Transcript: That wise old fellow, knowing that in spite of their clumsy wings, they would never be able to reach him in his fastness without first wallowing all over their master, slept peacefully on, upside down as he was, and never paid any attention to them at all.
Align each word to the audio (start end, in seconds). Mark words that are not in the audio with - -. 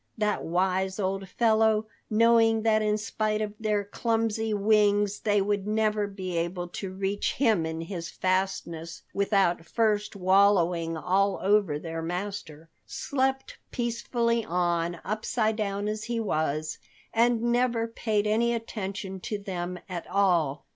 That 0.17 0.43
wise 0.43 0.99
old 0.99 1.29
fellow, 1.29 1.85
knowing 2.09 2.63
that 2.63 2.81
in 2.81 2.97
spite 2.97 3.39
of 3.39 3.53
their 3.59 3.83
clumsy 3.83 4.51
wings, 4.51 5.19
they 5.19 5.43
would 5.43 5.67
never 5.67 6.07
be 6.07 6.35
able 6.37 6.69
to 6.69 6.91
reach 6.91 7.33
him 7.33 7.67
in 7.67 7.81
his 7.81 8.09
fastness 8.09 9.03
without 9.13 9.63
first 9.63 10.15
wallowing 10.15 10.97
all 10.97 11.37
over 11.43 11.77
their 11.77 12.01
master, 12.01 12.67
slept 12.87 13.59
peacefully 13.69 14.43
on, 14.43 14.99
upside 15.05 15.55
down 15.57 15.87
as 15.87 16.05
he 16.05 16.19
was, 16.19 16.79
and 17.13 17.43
never 17.43 17.85
paid 17.87 18.25
any 18.25 18.55
attention 18.55 19.19
to 19.19 19.37
them 19.37 19.77
at 19.87 20.07
all. 20.07 20.65